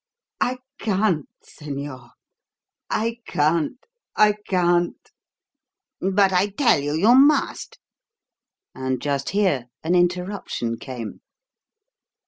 "I 0.41 0.57
can't, 0.79 1.27
señor 1.45 2.09
I 2.89 3.19
can't! 3.27 3.85
I 4.15 4.31
can't!" 4.47 4.97
"But 5.99 6.33
I 6.33 6.47
tell 6.49 6.79
you 6.79 6.93
you 6.93 7.13
must." 7.13 7.77
And 8.73 8.99
just 8.99 9.29
here 9.29 9.67
an 9.83 9.93
interruption 9.93 10.79
came. 10.79 11.21